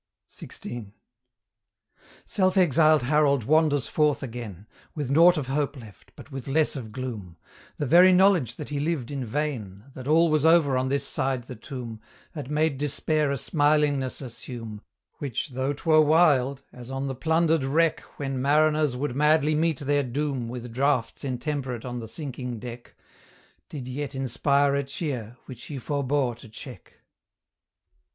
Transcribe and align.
XVI. 0.31 0.93
Self 2.25 2.57
exiled 2.57 3.03
Harold 3.03 3.43
wanders 3.43 3.87
forth 3.87 4.23
again, 4.23 4.65
With 4.95 5.11
naught 5.11 5.37
of 5.37 5.45
hope 5.45 5.77
left, 5.77 6.11
but 6.15 6.31
with 6.31 6.47
less 6.47 6.75
of 6.75 6.91
gloom; 6.91 7.37
The 7.77 7.85
very 7.85 8.11
knowledge 8.11 8.55
that 8.55 8.69
he 8.69 8.79
lived 8.79 9.11
in 9.11 9.23
vain, 9.23 9.83
That 9.93 10.07
all 10.07 10.31
was 10.31 10.43
over 10.43 10.75
on 10.75 10.89
this 10.89 11.07
side 11.07 11.43
the 11.43 11.55
tomb, 11.55 12.01
Had 12.31 12.49
made 12.49 12.79
Despair 12.79 13.29
a 13.29 13.37
smilingness 13.37 14.21
assume, 14.21 14.81
Which, 15.19 15.49
though 15.49 15.71
'twere 15.73 16.01
wild 16.01 16.63
as 16.73 16.89
on 16.89 17.05
the 17.05 17.13
plundered 17.13 17.63
wreck 17.63 17.99
When 18.17 18.41
mariners 18.41 18.97
would 18.97 19.15
madly 19.15 19.53
meet 19.53 19.81
their 19.81 20.01
doom 20.01 20.49
With 20.49 20.73
draughts 20.73 21.23
intemperate 21.23 21.85
on 21.85 21.99
the 21.99 22.07
sinking 22.07 22.57
deck 22.57 22.95
Did 23.69 23.87
yet 23.87 24.15
inspire 24.15 24.73
a 24.75 24.83
cheer, 24.83 25.37
which 25.45 25.65
he 25.65 25.77
forbore 25.77 26.33
to 26.37 26.49
check. 26.49 27.01